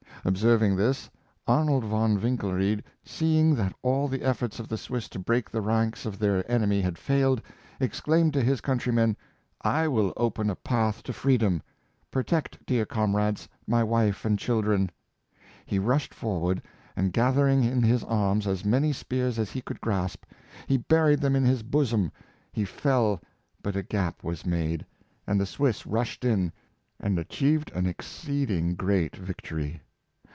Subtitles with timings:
[0.23, 1.09] Observing this,
[1.47, 6.05] Arnold von Winkelried, seeing that all the efforts of the Swiss to break the ranks
[6.05, 7.41] of their enemy had failed,
[7.79, 9.17] exclaim ed to his countrymen,"
[9.81, 11.63] I will open a path to freedom!
[12.11, 14.91] Protect, dear comrades, my wife and children!"
[15.65, 16.61] He 286 Dr, Livingstone, rushed forward,
[16.95, 20.25] and, gathering in his arms as many spears as he could grasp,
[20.67, 22.11] he buried them in his bosom.
[22.53, 23.19] He fell,
[23.63, 24.85] but a gap was made,
[25.25, 26.51] and the Swiss rushed in,
[26.99, 29.81] and achieved an exceeding great victory.